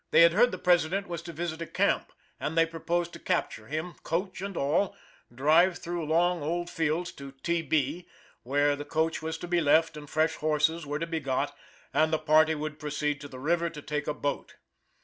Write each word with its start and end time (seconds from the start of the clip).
They 0.09 0.21
had 0.23 0.33
heard 0.33 0.51
the 0.51 0.57
President 0.57 1.05
was 1.07 1.21
to 1.21 1.31
visit 1.31 1.61
a 1.61 1.67
camp, 1.67 2.11
and 2.39 2.57
they 2.57 2.65
proposed 2.65 3.13
to 3.13 3.19
capture 3.19 3.67
him, 3.67 3.93
coach 4.01 4.41
and 4.41 4.57
all, 4.57 4.95
drive 5.31 5.77
through 5.77 6.07
long 6.07 6.41
old 6.41 6.71
fields 6.71 7.11
to 7.11 7.33
"T. 7.43 7.61
B.," 7.61 8.07
where 8.41 8.75
the 8.75 8.83
coach 8.83 9.21
was 9.21 9.37
to 9.37 9.47
be 9.47 9.61
left 9.61 9.95
and 9.95 10.09
fresh 10.09 10.37
horses 10.37 10.87
were 10.87 10.97
to 10.97 11.05
be 11.05 11.19
got, 11.19 11.55
and 11.93 12.11
the 12.11 12.17
party 12.17 12.55
would 12.55 12.79
proceed 12.79 13.21
to 13.21 13.27
the 13.27 13.37
river 13.37 13.69
to 13.69 13.81
take 13.83 14.07
a 14.07 14.13
boat. 14.15 14.55